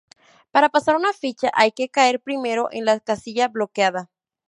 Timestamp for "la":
2.85-2.99